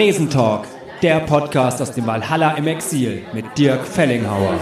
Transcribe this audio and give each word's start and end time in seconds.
Dresentalk, 0.00 0.66
der 1.02 1.20
Podcast 1.20 1.82
aus 1.82 1.92
dem 1.92 2.06
Valhalla 2.06 2.52
im 2.52 2.66
Exil 2.66 3.20
mit 3.34 3.44
Dirk 3.58 3.86
Fellinghauer. 3.86 4.58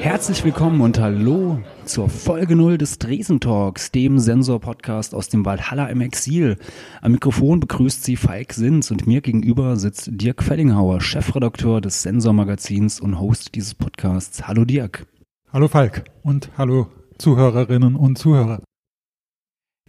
Herzlich 0.00 0.42
willkommen 0.42 0.80
und 0.80 0.98
hallo 0.98 1.60
zur 1.84 2.08
Folge 2.08 2.56
0 2.56 2.78
des 2.78 2.98
Dresentalks, 2.98 3.92
dem 3.92 4.18
Sensor-Podcast 4.18 5.14
aus 5.14 5.28
dem 5.28 5.44
Valhalla 5.44 5.88
im 5.88 6.00
Exil. 6.00 6.56
Am 7.02 7.12
Mikrofon 7.12 7.60
begrüßt 7.60 8.02
Sie 8.02 8.16
Falk 8.16 8.54
Sins 8.54 8.90
und 8.90 9.06
mir 9.06 9.20
gegenüber 9.20 9.76
sitzt 9.76 10.08
Dirk 10.10 10.42
Fellinghauer, 10.42 11.02
Chefredakteur 11.02 11.82
des 11.82 12.00
Sensor-Magazins 12.00 13.00
und 13.00 13.20
Host 13.20 13.54
dieses 13.54 13.74
Podcasts. 13.74 14.48
Hallo 14.48 14.64
Dirk. 14.64 15.06
Hallo 15.52 15.68
Falk 15.68 16.04
und 16.22 16.48
hallo 16.56 16.86
Zuhörerinnen 17.18 17.96
und 17.96 18.16
Zuhörer. 18.16 18.60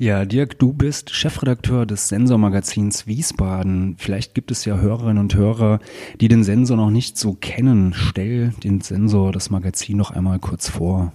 Ja, 0.02 0.26
Dirk, 0.26 0.58
du 0.58 0.73
bist 0.73 1.12
Chefredakteur 1.12 1.86
des 1.86 2.10
Sensormagazins 2.10 3.05
Wiesbaden. 3.05 3.98
Vielleicht 4.00 4.34
gibt 4.34 4.50
es 4.50 4.66
ja 4.66 4.77
Hörerinnen 4.77 5.20
und 5.20 5.36
Hörer, 5.36 5.80
die 6.20 6.27
den 6.27 6.44
Sensor 6.44 6.76
noch 6.76 6.90
nicht 6.90 7.20
so 7.20 7.34
kennen. 7.34 7.94
Stell 7.94 8.50
den 8.64 8.82
Sensor, 8.82 9.32
das 9.32 9.52
Magazin 9.52 9.98
noch 9.98 10.10
einmal 10.10 10.40
kurz 10.40 10.68
vor. 10.68 11.14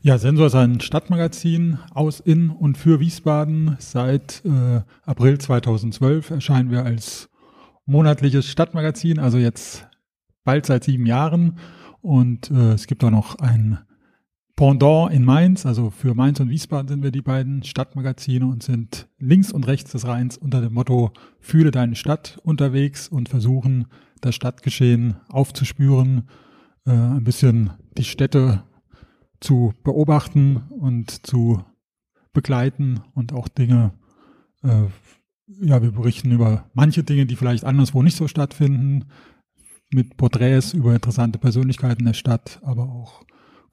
Ja, 0.00 0.18
Sensor 0.18 0.46
ist 0.46 0.54
ein 0.54 0.80
Stadtmagazin 0.80 1.80
aus, 1.92 2.20
in 2.20 2.50
und 2.50 2.78
für 2.78 3.00
Wiesbaden. 3.00 3.74
Seit 3.80 4.44
äh, 4.44 4.82
April 5.04 5.38
2012 5.38 6.30
erscheinen 6.30 6.70
wir 6.70 6.84
als 6.84 7.28
monatliches 7.84 8.48
Stadtmagazin, 8.48 9.18
also 9.18 9.38
jetzt 9.38 9.88
bald 10.44 10.66
seit 10.66 10.84
sieben 10.84 11.06
Jahren. 11.06 11.58
Und 12.00 12.52
äh, 12.52 12.74
es 12.74 12.86
gibt 12.86 13.02
auch 13.02 13.10
noch 13.10 13.40
ein 13.40 13.80
Pendant 14.56 15.12
in 15.12 15.24
Mainz, 15.24 15.66
also 15.66 15.90
für 15.90 16.14
Mainz 16.14 16.38
und 16.38 16.48
Wiesbaden 16.48 16.86
sind 16.86 17.02
wir 17.02 17.10
die 17.10 17.22
beiden 17.22 17.64
Stadtmagazine 17.64 18.46
und 18.46 18.62
sind 18.62 19.08
links 19.18 19.50
und 19.50 19.66
rechts 19.66 19.90
des 19.90 20.06
Rheins 20.06 20.36
unter 20.36 20.60
dem 20.60 20.74
Motto 20.74 21.12
Fühle 21.40 21.72
deine 21.72 21.96
Stadt 21.96 22.38
unterwegs 22.44 23.08
und 23.08 23.28
versuchen 23.28 23.86
das 24.20 24.36
Stadtgeschehen 24.36 25.16
aufzuspüren, 25.28 26.28
äh, 26.86 26.92
ein 26.92 27.24
bisschen 27.24 27.70
die 27.98 28.04
Städte 28.04 28.62
zu 29.40 29.72
beobachten 29.82 30.62
und 30.70 31.26
zu 31.26 31.64
begleiten 32.32 33.00
und 33.14 33.32
auch 33.32 33.48
Dinge, 33.48 33.92
äh, 34.62 34.84
ja, 35.48 35.82
wir 35.82 35.90
berichten 35.90 36.30
über 36.30 36.70
manche 36.74 37.02
Dinge, 37.02 37.26
die 37.26 37.36
vielleicht 37.36 37.64
anderswo 37.64 38.04
nicht 38.04 38.16
so 38.16 38.28
stattfinden, 38.28 39.06
mit 39.90 40.16
Porträts 40.16 40.74
über 40.74 40.94
interessante 40.94 41.40
Persönlichkeiten 41.40 42.04
der 42.04 42.14
Stadt, 42.14 42.60
aber 42.62 42.84
auch 42.84 43.24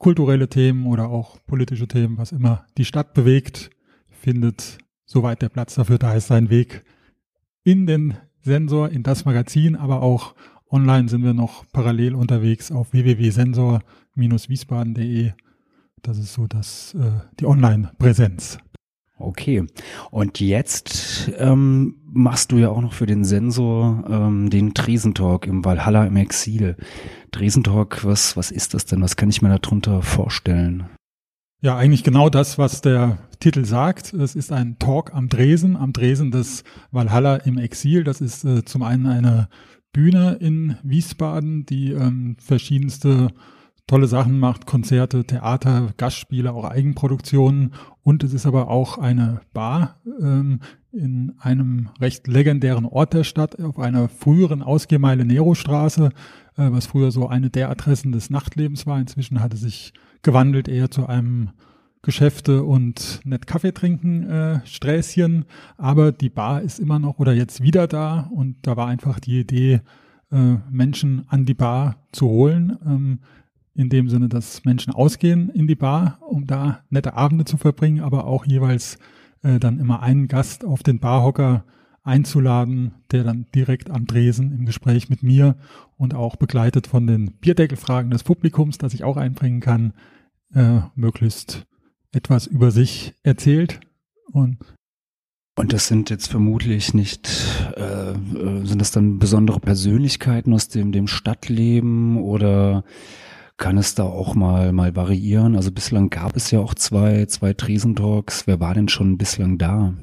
kulturelle 0.02 0.48
Themen 0.48 0.86
oder 0.86 1.10
auch 1.10 1.38
politische 1.46 1.86
Themen, 1.86 2.18
was 2.18 2.32
immer 2.32 2.66
die 2.76 2.84
Stadt 2.84 3.14
bewegt, 3.14 3.70
findet, 4.10 4.78
soweit 5.04 5.40
der 5.42 5.48
Platz 5.48 5.76
dafür 5.76 5.98
da 5.98 6.14
ist, 6.14 6.26
seinen 6.26 6.50
Weg 6.50 6.82
in 7.62 7.86
den 7.86 8.16
Sensor, 8.40 8.88
in 8.90 9.04
das 9.04 9.24
Magazin, 9.24 9.76
aber 9.76 10.02
auch 10.02 10.34
online 10.68 11.08
sind 11.08 11.22
wir 11.22 11.34
noch 11.34 11.64
parallel 11.72 12.16
unterwegs 12.16 12.72
auf 12.72 12.92
www.sensor-wiesbaden.de. 12.92 15.34
Das 16.02 16.18
ist 16.18 16.34
so 16.34 16.48
das, 16.48 16.94
äh, 16.94 17.20
die 17.38 17.46
Online-Präsenz. 17.46 18.58
Okay. 19.18 19.64
Und 20.10 20.40
jetzt 20.40 21.30
ähm, 21.38 21.96
machst 22.04 22.50
du 22.52 22.58
ja 22.58 22.70
auch 22.70 22.80
noch 22.80 22.92
für 22.92 23.06
den 23.06 23.24
Sensor 23.24 24.04
ähm, 24.08 24.50
den 24.50 24.74
Tresentalk 24.74 25.46
im 25.46 25.64
Valhalla 25.64 26.06
im 26.06 26.16
Exil. 26.16 26.76
Tresentalk, 27.30 28.04
was, 28.04 28.36
was 28.36 28.50
ist 28.50 28.74
das 28.74 28.84
denn? 28.84 29.00
Was 29.00 29.16
kann 29.16 29.30
ich 29.30 29.42
mir 29.42 29.56
darunter 29.56 30.02
vorstellen? 30.02 30.88
Ja, 31.60 31.76
eigentlich 31.76 32.02
genau 32.02 32.28
das, 32.28 32.58
was 32.58 32.80
der 32.80 33.18
Titel 33.38 33.64
sagt. 33.64 34.12
Es 34.12 34.34
ist 34.34 34.50
ein 34.50 34.78
Talk 34.80 35.14
am 35.14 35.28
Dresen, 35.28 35.76
am 35.76 35.92
Dresen 35.92 36.32
des 36.32 36.64
Valhalla 36.90 37.36
im 37.36 37.56
Exil. 37.56 38.02
Das 38.02 38.20
ist 38.20 38.44
äh, 38.44 38.64
zum 38.64 38.82
einen 38.82 39.06
eine 39.06 39.48
Bühne 39.92 40.38
in 40.40 40.76
Wiesbaden, 40.82 41.64
die 41.64 41.92
ähm, 41.92 42.36
verschiedenste 42.40 43.28
tolle 43.92 44.06
Sachen 44.06 44.40
macht, 44.40 44.64
Konzerte, 44.64 45.26
Theater, 45.26 45.92
Gastspiele, 45.98 46.54
auch 46.54 46.64
Eigenproduktionen. 46.64 47.74
Und 48.02 48.24
es 48.24 48.32
ist 48.32 48.46
aber 48.46 48.68
auch 48.68 48.96
eine 48.96 49.42
Bar 49.52 50.00
ähm, 50.18 50.60
in 50.92 51.34
einem 51.38 51.90
recht 52.00 52.26
legendären 52.26 52.86
Ort 52.86 53.12
der 53.12 53.22
Stadt, 53.22 53.60
auf 53.60 53.78
einer 53.78 54.08
früheren 54.08 54.62
Ausgehmeile 54.62 55.26
Nerostraße, 55.26 56.06
äh, 56.56 56.68
was 56.70 56.86
früher 56.86 57.10
so 57.10 57.28
eine 57.28 57.50
der 57.50 57.68
Adressen 57.68 58.12
des 58.12 58.30
Nachtlebens 58.30 58.86
war. 58.86 58.98
Inzwischen 58.98 59.42
hatte 59.42 59.58
sich 59.58 59.92
gewandelt 60.22 60.68
eher 60.68 60.90
zu 60.90 61.06
einem 61.06 61.50
Geschäfte 62.00 62.62
und 62.64 63.20
nett 63.24 63.46
Kaffee 63.46 63.72
trinken 63.72 64.22
äh, 64.22 64.60
Sträßchen. 64.64 65.44
Aber 65.76 66.12
die 66.12 66.30
Bar 66.30 66.62
ist 66.62 66.80
immer 66.80 66.98
noch 66.98 67.18
oder 67.18 67.34
jetzt 67.34 67.62
wieder 67.62 67.86
da 67.88 68.30
und 68.34 68.56
da 68.62 68.78
war 68.78 68.86
einfach 68.86 69.20
die 69.20 69.40
Idee, 69.40 69.82
äh, 70.32 70.56
Menschen 70.70 71.26
an 71.28 71.44
die 71.44 71.52
Bar 71.52 71.96
zu 72.10 72.26
holen. 72.26 72.78
Ähm, 72.86 73.18
in 73.74 73.88
dem 73.88 74.08
Sinne, 74.08 74.28
dass 74.28 74.64
Menschen 74.64 74.92
ausgehen 74.92 75.48
in 75.50 75.66
die 75.66 75.74
Bar, 75.74 76.18
um 76.20 76.46
da 76.46 76.80
nette 76.90 77.14
Abende 77.14 77.44
zu 77.44 77.56
verbringen, 77.56 78.00
aber 78.00 78.26
auch 78.26 78.44
jeweils 78.44 78.98
äh, 79.42 79.58
dann 79.58 79.78
immer 79.78 80.02
einen 80.02 80.28
Gast 80.28 80.64
auf 80.64 80.82
den 80.82 80.98
Barhocker 80.98 81.64
einzuladen, 82.02 82.94
der 83.12 83.24
dann 83.24 83.46
direkt 83.54 83.90
am 83.90 84.06
Dresen 84.06 84.52
im 84.52 84.66
Gespräch 84.66 85.08
mit 85.08 85.22
mir 85.22 85.56
und 85.96 86.14
auch 86.14 86.36
begleitet 86.36 86.86
von 86.86 87.06
den 87.06 87.32
Bierdeckelfragen 87.32 88.10
des 88.10 88.24
Publikums, 88.24 88.78
das 88.78 88.92
ich 88.92 89.04
auch 89.04 89.16
einbringen 89.16 89.60
kann, 89.60 89.94
äh, 90.52 90.80
möglichst 90.94 91.64
etwas 92.12 92.46
über 92.46 92.70
sich 92.70 93.14
erzählt. 93.22 93.80
Und 94.32 94.58
und 95.54 95.74
das 95.74 95.86
sind 95.86 96.08
jetzt 96.08 96.28
vermutlich 96.28 96.94
nicht, 96.94 97.28
äh, 97.76 98.12
äh 98.12 98.64
sind 98.64 98.80
das 98.80 98.90
dann 98.90 99.18
besondere 99.18 99.60
Persönlichkeiten 99.60 100.54
aus 100.54 100.68
dem, 100.68 100.92
dem 100.92 101.06
Stadtleben 101.06 102.16
oder 102.16 102.84
kann 103.62 103.78
es 103.78 103.94
da 103.94 104.02
auch 104.02 104.34
mal, 104.34 104.72
mal 104.72 104.96
variieren? 104.96 105.54
Also 105.54 105.70
bislang 105.70 106.10
gab 106.10 106.34
es 106.36 106.50
ja 106.50 106.58
auch 106.58 106.74
zwei, 106.74 107.26
zwei 107.26 107.52
Tresentalks. 107.52 108.48
Wer 108.48 108.58
war 108.58 108.74
denn 108.74 108.88
schon 108.88 109.16
bislang 109.18 109.56
da? 109.56 109.94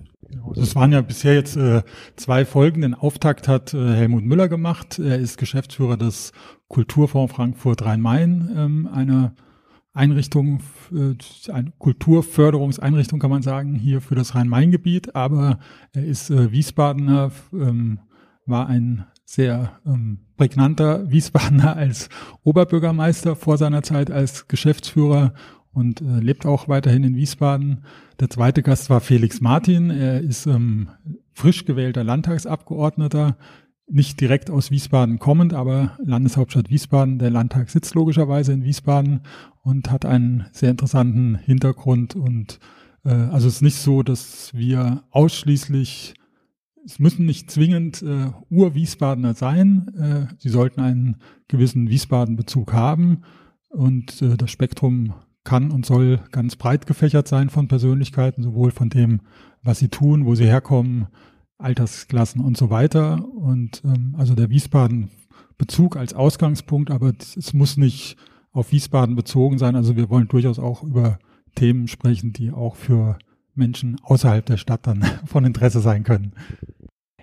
Also 0.47 0.61
es 0.61 0.77
waren 0.77 0.93
ja 0.93 1.01
bisher 1.01 1.33
jetzt 1.33 1.57
äh, 1.57 1.83
zwei 2.15 2.45
Folgen. 2.45 2.81
Den 2.81 2.93
Auftakt 2.93 3.49
hat 3.49 3.73
äh, 3.73 3.95
Helmut 3.95 4.23
Müller 4.23 4.47
gemacht. 4.47 4.97
Er 4.97 5.19
ist 5.19 5.37
Geschäftsführer 5.37 5.97
des 5.97 6.31
Kulturfonds 6.69 7.33
Frankfurt 7.33 7.83
Rhein-Main, 7.83 8.49
ähm, 8.55 8.89
eine 8.93 9.35
Einrichtung, 9.91 10.61
äh, 10.93 11.15
eine 11.51 11.73
Kulturförderungseinrichtung 11.79 13.19
kann 13.19 13.29
man 13.29 13.41
sagen, 13.41 13.75
hier 13.75 13.99
für 13.99 14.15
das 14.15 14.35
Rhein-Main-Gebiet. 14.35 15.17
Aber 15.17 15.59
er 15.91 16.05
ist 16.05 16.29
äh, 16.29 16.53
Wiesbadener, 16.53 17.31
ähm, 17.51 17.99
war 18.45 18.67
ein 18.67 19.05
sehr 19.29 19.79
ähm, 19.85 20.21
prägnanter 20.37 21.11
Wiesbadener 21.11 21.75
als 21.75 22.09
Oberbürgermeister 22.43 23.35
vor 23.35 23.59
seiner 23.59 23.83
Zeit 23.83 24.09
als 24.09 24.47
Geschäftsführer 24.47 25.33
und 25.71 26.01
äh, 26.01 26.19
lebt 26.19 26.47
auch 26.47 26.67
weiterhin 26.67 27.03
in 27.03 27.15
Wiesbaden. 27.15 27.83
Der 28.19 28.31
zweite 28.31 28.63
Gast 28.63 28.89
war 28.89 29.01
Felix 29.01 29.39
Martin. 29.39 29.91
Er 29.91 30.19
ist 30.19 30.47
ähm, 30.47 30.89
frisch 31.31 31.65
gewählter 31.65 32.03
Landtagsabgeordneter, 32.03 33.37
nicht 33.87 34.19
direkt 34.19 34.49
aus 34.49 34.71
Wiesbaden 34.71 35.19
kommend, 35.19 35.53
aber 35.53 35.95
Landeshauptstadt 36.03 36.71
Wiesbaden. 36.71 37.19
Der 37.19 37.29
Landtag 37.29 37.69
sitzt 37.69 37.93
logischerweise 37.93 38.53
in 38.53 38.63
Wiesbaden 38.63 39.21
und 39.61 39.91
hat 39.91 40.05
einen 40.05 40.47
sehr 40.53 40.71
interessanten 40.71 41.35
Hintergrund 41.35 42.15
und 42.15 42.59
äh, 43.05 43.11
also 43.11 43.47
es 43.47 43.57
ist 43.57 43.61
nicht 43.61 43.77
so, 43.77 44.01
dass 44.01 44.55
wir 44.55 45.03
ausschließlich 45.11 46.15
es 46.85 46.99
müssen 46.99 47.25
nicht 47.25 47.51
zwingend 47.51 48.01
äh, 48.01 48.31
Ur-Wiesbadener 48.49 49.33
sein. 49.33 49.91
Äh, 49.97 50.33
sie 50.37 50.49
sollten 50.49 50.81
einen 50.81 51.17
gewissen 51.47 51.89
Wiesbaden-Bezug 51.89 52.73
haben. 52.73 53.21
Und 53.69 54.21
äh, 54.21 54.37
das 54.37 54.51
Spektrum 54.51 55.13
kann 55.43 55.71
und 55.71 55.85
soll 55.85 56.19
ganz 56.31 56.55
breit 56.55 56.87
gefächert 56.87 57.27
sein 57.27 57.49
von 57.49 57.67
Persönlichkeiten, 57.67 58.43
sowohl 58.43 58.71
von 58.71 58.89
dem, 58.89 59.21
was 59.63 59.79
sie 59.79 59.89
tun, 59.89 60.25
wo 60.25 60.35
sie 60.35 60.45
herkommen, 60.45 61.07
Altersklassen 61.57 62.41
und 62.41 62.57
so 62.57 62.69
weiter. 62.69 63.25
Und 63.35 63.81
ähm, 63.85 64.15
also 64.17 64.35
der 64.35 64.49
Wiesbaden-Bezug 64.49 65.97
als 65.97 66.13
Ausgangspunkt, 66.13 66.91
aber 66.91 67.13
es 67.19 67.53
muss 67.53 67.77
nicht 67.77 68.17
auf 68.51 68.71
Wiesbaden 68.71 69.15
bezogen 69.15 69.57
sein. 69.57 69.75
Also 69.75 69.95
wir 69.95 70.09
wollen 70.09 70.27
durchaus 70.27 70.59
auch 70.59 70.83
über 70.83 71.19
Themen 71.55 71.87
sprechen, 71.87 72.33
die 72.33 72.51
auch 72.51 72.75
für 72.75 73.17
Menschen 73.59 73.97
außerhalb 74.01 74.45
der 74.45 74.57
Stadt 74.57 74.87
dann 74.87 75.03
von 75.25 75.45
Interesse 75.45 75.81
sein 75.81 76.03
können. 76.03 76.33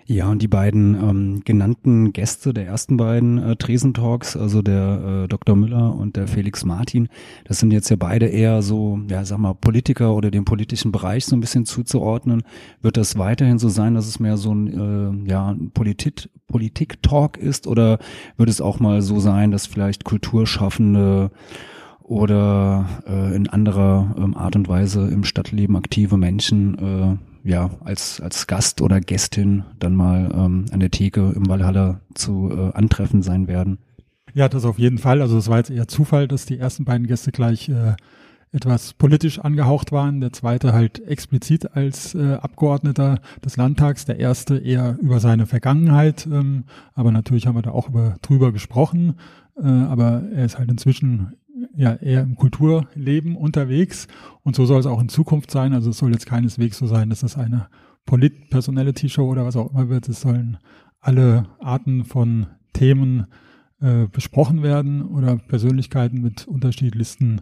Ja, 0.09 0.29
und 0.29 0.41
die 0.41 0.47
beiden 0.47 0.95
ähm, 0.95 1.41
genannten 1.43 2.13
Gäste 2.13 2.53
der 2.53 2.65
ersten 2.65 2.95
beiden 2.95 3.39
äh, 3.39 3.57
Tresentalks, 3.57 4.37
also 4.37 4.61
der 4.61 5.23
äh, 5.25 5.27
Dr. 5.27 5.57
Müller 5.57 5.93
und 5.93 6.15
der 6.15 6.29
Felix 6.29 6.63
Martin, 6.63 7.09
das 7.43 7.59
sind 7.59 7.71
jetzt 7.71 7.89
ja 7.89 7.97
beide 7.97 8.25
eher 8.27 8.61
so, 8.61 9.01
ja, 9.09 9.25
sag 9.25 9.39
mal, 9.39 9.53
Politiker 9.53 10.15
oder 10.15 10.31
dem 10.31 10.45
politischen 10.45 10.93
Bereich 10.93 11.25
so 11.25 11.35
ein 11.35 11.41
bisschen 11.41 11.65
zuzuordnen. 11.65 12.43
Wird 12.81 12.95
das 12.95 13.17
weiterhin 13.17 13.59
so 13.59 13.67
sein, 13.67 13.95
dass 13.95 14.07
es 14.07 14.17
mehr 14.21 14.37
so 14.37 14.55
ein, 14.55 15.25
äh, 15.25 15.29
ja, 15.29 15.53
Politik, 15.73 16.29
Politik-Talk 16.47 17.35
ist 17.35 17.67
oder 17.67 17.99
wird 18.37 18.47
es 18.47 18.61
auch 18.61 18.79
mal 18.79 19.01
so 19.01 19.19
sein, 19.19 19.51
dass 19.51 19.67
vielleicht 19.67 20.05
Kulturschaffende 20.05 21.31
oder 22.07 22.87
äh, 23.05 23.35
in 23.35 23.49
anderer 23.49 24.15
ähm, 24.17 24.35
Art 24.35 24.55
und 24.55 24.67
Weise 24.69 25.07
im 25.07 25.25
Stadtleben 25.25 25.75
aktive 25.75 26.17
Menschen 26.17 27.19
äh, 27.43 27.49
ja, 27.49 27.69
als, 27.83 28.21
als 28.21 28.47
Gast 28.47 28.81
oder 28.81 28.99
Gästin 29.01 29.63
dann 29.79 29.95
mal 29.95 30.31
ähm, 30.33 30.65
an 30.71 30.79
der 30.79 30.91
Theke 30.91 31.33
im 31.35 31.47
Valhalla 31.47 31.99
zu 32.13 32.49
äh, 32.51 32.73
antreffen 32.73 33.21
sein 33.21 33.47
werden. 33.47 33.77
Ja, 34.33 34.47
das 34.47 34.65
auf 34.65 34.79
jeden 34.79 34.97
Fall. 34.97 35.21
Also 35.21 35.37
es 35.37 35.49
war 35.49 35.57
jetzt 35.57 35.69
eher 35.69 35.87
Zufall, 35.87 36.27
dass 36.27 36.45
die 36.45 36.57
ersten 36.57 36.85
beiden 36.85 37.07
Gäste 37.07 37.31
gleich 37.31 37.69
äh, 37.69 37.95
etwas 38.51 38.93
politisch 38.93 39.39
angehaucht 39.39 39.91
waren. 39.91 40.21
Der 40.21 40.31
zweite 40.31 40.73
halt 40.73 41.05
explizit 41.07 41.75
als 41.75 42.15
äh, 42.15 42.35
Abgeordneter 42.35 43.19
des 43.43 43.57
Landtags. 43.57 44.05
Der 44.05 44.19
erste 44.19 44.57
eher 44.57 44.97
über 45.01 45.19
seine 45.19 45.45
Vergangenheit. 45.45 46.25
Ähm, 46.25 46.63
aber 46.93 47.11
natürlich 47.11 47.47
haben 47.47 47.55
wir 47.55 47.61
da 47.61 47.71
auch 47.71 47.89
über, 47.89 48.15
drüber 48.21 48.51
gesprochen. 48.51 49.15
Äh, 49.57 49.67
aber 49.67 50.23
er 50.33 50.45
ist 50.45 50.57
halt 50.57 50.71
inzwischen 50.71 51.33
ja 51.75 51.95
eher 51.95 52.21
im 52.21 52.35
Kulturleben 52.35 53.35
unterwegs. 53.35 54.07
Und 54.43 54.55
so 54.55 54.65
soll 54.65 54.79
es 54.79 54.85
auch 54.85 55.01
in 55.01 55.09
Zukunft 55.09 55.51
sein. 55.51 55.73
Also 55.73 55.89
es 55.89 55.97
soll 55.97 56.11
jetzt 56.11 56.25
keineswegs 56.25 56.77
so 56.77 56.87
sein, 56.87 57.09
dass 57.09 57.23
es 57.23 57.37
eine 57.37 57.67
Polit-Personality-Show 58.05 59.27
oder 59.27 59.45
was 59.45 59.55
auch 59.55 59.71
immer 59.71 59.89
wird. 59.89 60.07
Es 60.07 60.21
sollen 60.21 60.57
alle 61.01 61.45
Arten 61.59 62.05
von 62.05 62.47
Themen 62.73 63.27
äh, 63.81 64.07
besprochen 64.07 64.63
werden 64.63 65.03
oder 65.03 65.37
Persönlichkeiten 65.37 66.21
mit 66.21 66.47
unterschiedlichsten 66.47 67.41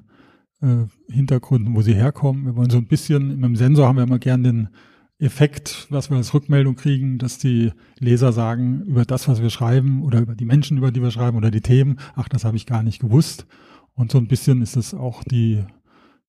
äh, 0.61 0.85
Hintergründen, 1.11 1.75
wo 1.75 1.81
sie 1.81 1.95
herkommen. 1.95 2.45
Wir 2.45 2.55
wollen 2.55 2.69
so 2.69 2.77
ein 2.77 2.87
bisschen, 2.87 3.35
mit 3.35 3.43
dem 3.43 3.55
Sensor 3.55 3.87
haben 3.87 3.97
wir 3.97 4.03
immer 4.03 4.19
gern 4.19 4.43
den 4.43 4.69
Effekt, 5.17 5.87
was 5.89 6.09
wir 6.09 6.17
als 6.17 6.33
Rückmeldung 6.33 6.75
kriegen, 6.75 7.17
dass 7.17 7.37
die 7.37 7.71
Leser 7.99 8.33
sagen 8.33 8.81
über 8.81 9.05
das, 9.05 9.27
was 9.27 9.41
wir 9.41 9.49
schreiben 9.49 10.03
oder 10.03 10.19
über 10.19 10.35
die 10.35 10.45
Menschen, 10.45 10.77
über 10.77 10.91
die 10.91 11.01
wir 11.01 11.11
schreiben 11.11 11.37
oder 11.37 11.51
die 11.51 11.61
Themen, 11.61 11.99
ach, 12.15 12.27
das 12.27 12.43
habe 12.43 12.57
ich 12.57 12.65
gar 12.65 12.83
nicht 12.83 12.99
gewusst. 12.99 13.47
Und 13.93 14.11
so 14.11 14.17
ein 14.17 14.27
bisschen 14.27 14.61
ist 14.61 14.75
es 14.75 14.93
auch 14.93 15.23
die 15.23 15.63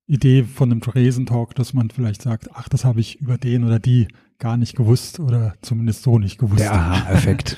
Idee 0.07 0.45
von 0.45 0.71
einem 0.71 0.81
Dresden-Talk, 0.81 1.57
dass 1.57 1.75
man 1.75 1.91
vielleicht 1.91 2.23
sagt, 2.23 2.49
ach, 2.55 2.69
das 2.69 2.85
habe 2.85 3.01
ich 3.01 3.21
über 3.21 3.39
den 3.39 3.65
oder 3.65 3.81
die 3.81 4.07
gar 4.39 4.57
nicht 4.57 4.77
gewusst 4.77 5.19
oder 5.19 5.55
zumindest 5.63 6.05
so 6.05 6.21
nicht 6.21 6.39
gewusst. 6.39 6.61
Der 6.61 6.73
Aha-Effekt. 6.73 7.57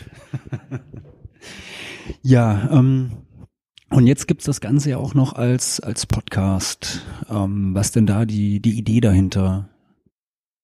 ja, 2.23 2.71
ähm, 2.73 3.11
und 3.91 4.07
jetzt 4.07 4.29
gibt's 4.29 4.45
das 4.45 4.61
Ganze 4.61 4.91
ja 4.91 4.99
auch 4.99 5.15
noch 5.15 5.33
als, 5.35 5.81
als 5.81 6.07
Podcast. 6.07 7.07
Ähm, 7.31 7.75
was 7.75 7.91
denn 7.91 8.07
da 8.07 8.27
die, 8.27 8.61
die 8.61 8.79
Idee 8.79 9.01
dahinter? 9.01 9.69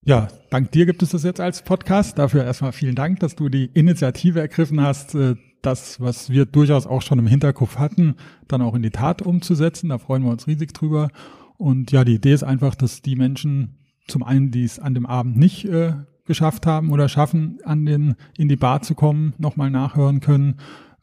Ja, 0.03 0.27
dank 0.51 0.71
dir 0.71 0.85
gibt 0.85 1.01
es 1.01 1.09
das 1.09 1.23
jetzt 1.23 1.41
als 1.41 1.63
Podcast. 1.63 2.19
Dafür 2.19 2.43
erstmal 2.43 2.71
vielen 2.71 2.93
Dank, 2.93 3.19
dass 3.21 3.35
du 3.35 3.49
die 3.49 3.65
Initiative 3.73 4.39
ergriffen 4.39 4.79
hast, 4.79 5.15
äh, 5.15 5.35
das, 5.63 5.99
was 5.99 6.29
wir 6.29 6.45
durchaus 6.45 6.85
auch 6.85 7.01
schon 7.01 7.17
im 7.17 7.25
Hinterkopf 7.25 7.77
hatten, 7.77 8.15
dann 8.47 8.61
auch 8.61 8.75
in 8.75 8.83
die 8.83 8.91
Tat 8.91 9.23
umzusetzen. 9.23 9.89
Da 9.89 9.97
freuen 9.97 10.23
wir 10.23 10.31
uns 10.31 10.45
riesig 10.45 10.73
drüber. 10.73 11.09
Und 11.57 11.91
ja, 11.91 12.03
die 12.03 12.15
Idee 12.15 12.33
ist 12.33 12.43
einfach, 12.43 12.75
dass 12.75 13.01
die 13.01 13.15
Menschen 13.15 13.79
zum 14.07 14.21
einen, 14.21 14.51
die 14.51 14.63
es 14.63 14.77
an 14.77 14.93
dem 14.93 15.07
Abend 15.07 15.37
nicht 15.37 15.65
äh, 15.65 15.93
geschafft 16.25 16.67
haben 16.67 16.91
oder 16.91 17.09
schaffen, 17.09 17.57
an 17.63 17.87
den, 17.87 18.15
in 18.37 18.47
die 18.47 18.55
Bar 18.55 18.83
zu 18.83 18.93
kommen, 18.93 19.33
nochmal 19.39 19.71
nachhören 19.71 20.19
können 20.19 20.57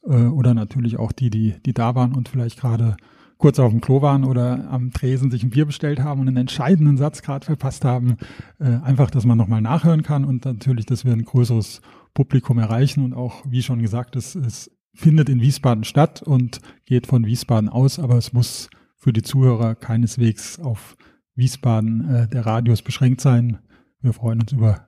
äh, 0.05 0.27
oder 0.27 0.55
natürlich 0.55 0.99
auch 0.99 1.13
die, 1.13 1.31
die, 1.31 1.55
die 1.65 1.73
da 1.73 1.95
waren 1.95 2.15
und 2.15 2.29
vielleicht 2.29 2.61
gerade 2.61 2.97
kurz 3.39 3.59
auf 3.59 3.73
dem 3.73 3.81
Klo 3.81 4.03
waren 4.03 4.25
oder 4.25 4.71
am 4.71 4.93
Tresen 4.93 5.31
sich 5.33 5.43
ein 5.43 5.51
Bier 5.51 5.67
bestellt 5.67 6.01
haben 6.01 6.21
und 6.21 6.29
einen 6.29 6.37
entscheidenden 6.37 6.97
Satz 6.97 7.23
gerade 7.23 7.45
verpasst 7.45 7.85
haben. 7.85 8.17
Äh, 8.61 8.77
einfach, 8.85 9.11
dass 9.11 9.25
man 9.25 9.37
nochmal 9.37 9.61
nachhören 9.61 10.05
kann 10.05 10.25
und 10.25 10.45
natürlich, 10.45 10.87
dass 10.87 11.05
wir 11.05 11.13
ein 11.13 11.25
größeres 11.25 11.81
Publikum 12.15 12.59
erreichen 12.59 13.05
und 13.05 13.15
auch, 13.15 13.43
wie 13.49 13.63
schon 13.63 13.83
gesagt, 13.83 14.15
es, 14.15 14.37
es 14.37 14.71
findet 14.95 15.29
in 15.29 15.41
Wiesbaden 15.41 15.85
statt 15.85 16.23
und 16.23 16.61
geht 16.85 17.07
von 17.07 17.27
Wiesbaden 17.27 17.69
aus, 17.69 17.99
aber 17.99 18.17
es 18.17 18.33
muss 18.33 18.71
für 18.97 19.13
die 19.13 19.23
Zuhörer 19.23 19.75
keineswegs 19.75 20.61
auf 20.61 20.97
Wiesbaden 21.35 22.09
äh, 22.09 22.29
der 22.29 22.47
Radius 22.47 22.83
beschränkt 22.83 23.21
sein. 23.21 23.59
Wir 24.01 24.13
freuen 24.13 24.41
uns 24.41 24.53
über 24.53 24.87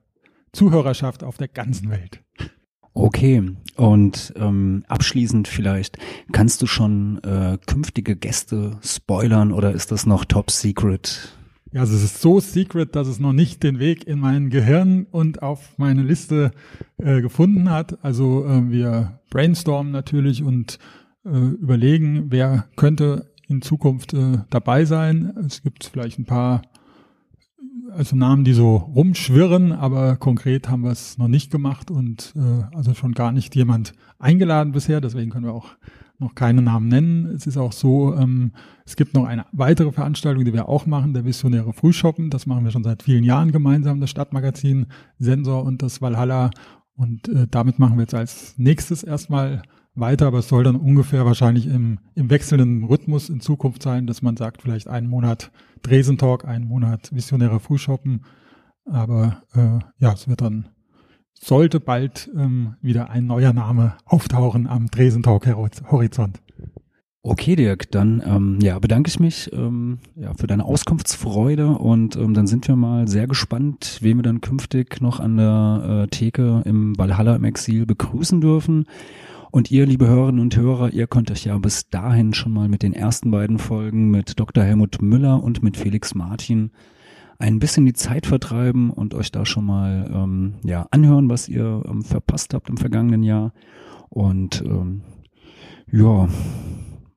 Zuhörerschaft 0.52 1.24
auf 1.24 1.38
der 1.38 1.48
ganzen 1.48 1.90
Welt. 1.90 2.22
Okay, 2.94 3.42
und 3.76 4.32
ähm, 4.36 4.84
abschließend 4.86 5.48
vielleicht, 5.48 5.98
kannst 6.30 6.62
du 6.62 6.66
schon 6.66 7.22
äh, 7.24 7.58
künftige 7.66 8.14
Gäste 8.14 8.78
spoilern 8.82 9.50
oder 9.50 9.72
ist 9.72 9.90
das 9.90 10.06
noch 10.06 10.24
top 10.24 10.52
secret? 10.52 11.36
Ja, 11.72 11.80
also 11.80 11.96
es 11.96 12.04
ist 12.04 12.22
so 12.22 12.38
secret, 12.38 12.94
dass 12.94 13.08
es 13.08 13.18
noch 13.18 13.32
nicht 13.32 13.64
den 13.64 13.80
Weg 13.80 14.06
in 14.06 14.20
mein 14.20 14.48
Gehirn 14.48 15.08
und 15.10 15.42
auf 15.42 15.76
meine 15.76 16.04
Liste 16.04 16.52
äh, 16.98 17.20
gefunden 17.20 17.68
hat. 17.68 17.98
Also 18.04 18.46
äh, 18.46 18.70
wir 18.70 19.18
brainstormen 19.28 19.90
natürlich 19.90 20.44
und 20.44 20.78
äh, 21.24 21.30
überlegen, 21.30 22.26
wer 22.28 22.66
könnte 22.76 23.32
in 23.48 23.60
Zukunft 23.60 24.14
äh, 24.14 24.38
dabei 24.50 24.84
sein. 24.84 25.34
Es 25.44 25.62
gibt 25.62 25.82
vielleicht 25.92 26.20
ein 26.20 26.26
paar 26.26 26.62
also 27.94 28.16
Namen, 28.16 28.44
die 28.44 28.52
so 28.52 28.76
rumschwirren, 28.76 29.72
aber 29.72 30.16
konkret 30.16 30.68
haben 30.68 30.82
wir 30.82 30.90
es 30.90 31.18
noch 31.18 31.28
nicht 31.28 31.50
gemacht 31.50 31.90
und 31.90 32.34
äh, 32.36 32.76
also 32.76 32.94
schon 32.94 33.12
gar 33.12 33.32
nicht 33.32 33.54
jemand 33.54 33.92
eingeladen 34.18 34.72
bisher, 34.72 35.00
deswegen 35.00 35.30
können 35.30 35.46
wir 35.46 35.52
auch 35.52 35.76
noch 36.18 36.34
keine 36.34 36.62
Namen 36.62 36.88
nennen. 36.88 37.26
Es 37.26 37.46
ist 37.46 37.56
auch 37.56 37.72
so, 37.72 38.14
ähm, 38.14 38.52
es 38.84 38.96
gibt 38.96 39.14
noch 39.14 39.24
eine 39.24 39.46
weitere 39.52 39.92
Veranstaltung, 39.92 40.44
die 40.44 40.52
wir 40.52 40.68
auch 40.68 40.86
machen, 40.86 41.12
der 41.12 41.24
Visionäre 41.24 41.72
Frühshoppen. 41.72 42.30
Das 42.30 42.46
machen 42.46 42.64
wir 42.64 42.70
schon 42.70 42.84
seit 42.84 43.02
vielen 43.02 43.24
Jahren 43.24 43.52
gemeinsam, 43.52 44.00
das 44.00 44.10
Stadtmagazin 44.10 44.86
Sensor 45.18 45.64
und 45.64 45.82
das 45.82 46.00
Valhalla. 46.00 46.50
Und 46.96 47.28
äh, 47.28 47.46
damit 47.50 47.78
machen 47.78 47.96
wir 47.96 48.02
jetzt 48.02 48.14
als 48.14 48.54
nächstes 48.56 49.02
erstmal 49.02 49.62
weiter, 49.94 50.26
aber 50.26 50.38
es 50.38 50.48
soll 50.48 50.64
dann 50.64 50.76
ungefähr 50.76 51.24
wahrscheinlich 51.24 51.66
im, 51.66 51.98
im 52.14 52.30
wechselnden 52.30 52.84
Rhythmus 52.84 53.28
in 53.28 53.40
Zukunft 53.40 53.82
sein, 53.82 54.06
dass 54.06 54.22
man 54.22 54.36
sagt, 54.36 54.62
vielleicht 54.62 54.88
einen 54.88 55.08
Monat 55.08 55.50
Dresen 55.82 56.18
Talk, 56.18 56.44
einen 56.44 56.66
Monat 56.66 57.14
Visionäre 57.14 57.60
Frühshoppen. 57.60 58.24
Aber 58.86 59.42
äh, 59.54 59.78
ja, 59.98 60.12
es 60.12 60.28
wird 60.28 60.40
dann, 60.40 60.68
sollte 61.32 61.80
bald 61.80 62.30
ähm, 62.36 62.74
wieder 62.80 63.10
ein 63.10 63.26
neuer 63.26 63.52
Name 63.52 63.96
auftauchen 64.04 64.66
am 64.66 64.88
Dresen 64.88 65.22
Talk 65.22 65.46
Horizont. 65.46 66.40
Okay, 67.26 67.56
Dirk, 67.56 67.90
dann 67.90 68.22
ähm, 68.26 68.58
ja, 68.60 68.78
bedanke 68.78 69.08
ich 69.08 69.18
mich 69.18 69.50
ähm, 69.54 69.98
ja, 70.14 70.34
für 70.34 70.46
deine 70.46 70.66
Auskunftsfreude 70.66 71.68
und 71.68 72.16
ähm, 72.16 72.34
dann 72.34 72.46
sind 72.46 72.68
wir 72.68 72.76
mal 72.76 73.08
sehr 73.08 73.26
gespannt, 73.26 73.98
wen 74.02 74.18
wir 74.18 74.22
dann 74.22 74.42
künftig 74.42 75.00
noch 75.00 75.20
an 75.20 75.38
der 75.38 76.02
äh, 76.04 76.06
Theke 76.08 76.60
im 76.66 76.98
Valhalla 76.98 77.34
im 77.34 77.44
Exil 77.44 77.86
begrüßen 77.86 78.42
dürfen. 78.42 78.84
Und 79.54 79.70
ihr, 79.70 79.86
liebe 79.86 80.08
Hörerinnen 80.08 80.40
und 80.40 80.56
Hörer, 80.56 80.92
ihr 80.92 81.06
könnt 81.06 81.30
euch 81.30 81.44
ja 81.44 81.56
bis 81.58 81.88
dahin 81.88 82.34
schon 82.34 82.52
mal 82.52 82.68
mit 82.68 82.82
den 82.82 82.92
ersten 82.92 83.30
beiden 83.30 83.60
Folgen 83.60 84.10
mit 84.10 84.40
Dr. 84.40 84.64
Helmut 84.64 85.00
Müller 85.00 85.40
und 85.44 85.62
mit 85.62 85.76
Felix 85.76 86.12
Martin 86.16 86.72
ein 87.38 87.60
bisschen 87.60 87.86
die 87.86 87.92
Zeit 87.92 88.26
vertreiben 88.26 88.90
und 88.90 89.14
euch 89.14 89.30
da 89.30 89.46
schon 89.46 89.64
mal 89.64 90.10
ähm, 90.12 90.54
ja 90.64 90.88
anhören, 90.90 91.30
was 91.30 91.48
ihr 91.48 91.84
ähm, 91.88 92.02
verpasst 92.02 92.52
habt 92.52 92.68
im 92.68 92.78
vergangenen 92.78 93.22
Jahr. 93.22 93.52
Und 94.08 94.60
ähm, 94.66 95.02
ja, 95.88 96.28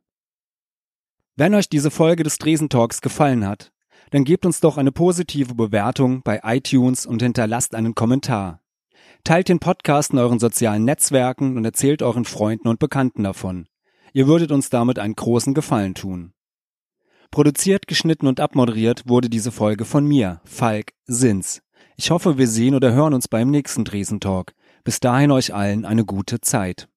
Wenn 1.35 1.53
euch 1.55 1.69
diese 1.69 1.91
Folge 1.91 2.23
des 2.23 2.37
Dresen 2.37 2.69
Talks 2.69 3.01
gefallen 3.01 3.47
hat, 3.47 3.71
dann 4.09 4.23
gebt 4.23 4.45
uns 4.45 4.59
doch 4.59 4.77
eine 4.77 4.91
positive 4.91 5.55
Bewertung 5.55 6.21
bei 6.23 6.41
iTunes 6.43 7.05
und 7.05 7.21
hinterlasst 7.21 7.75
einen 7.75 7.95
Kommentar. 7.95 8.61
Teilt 9.23 9.49
den 9.49 9.59
Podcast 9.59 10.13
in 10.13 10.19
euren 10.19 10.39
sozialen 10.39 10.83
Netzwerken 10.83 11.55
und 11.57 11.65
erzählt 11.65 12.01
euren 12.03 12.25
Freunden 12.25 12.67
und 12.67 12.79
Bekannten 12.79 13.23
davon. 13.23 13.67
Ihr 14.13 14.27
würdet 14.27 14.51
uns 14.51 14.69
damit 14.69 14.99
einen 14.99 15.15
großen 15.15 15.53
Gefallen 15.53 15.95
tun. 15.95 16.33
Produziert, 17.31 17.87
geschnitten 17.87 18.27
und 18.27 18.39
abmoderiert 18.39 19.07
wurde 19.07 19.29
diese 19.29 19.51
Folge 19.51 19.85
von 19.85 20.05
mir, 20.05 20.41
Falk 20.43 20.93
Sins. 21.05 21.62
Ich 21.95 22.11
hoffe, 22.11 22.37
wir 22.37 22.47
sehen 22.47 22.75
oder 22.75 22.93
hören 22.93 23.13
uns 23.13 23.27
beim 23.27 23.51
nächsten 23.51 23.85
Dresentalk. 23.85 24.53
Bis 24.83 24.99
dahin 24.99 25.31
euch 25.31 25.53
allen 25.53 25.85
eine 25.85 26.05
gute 26.05 26.41
Zeit. 26.41 26.87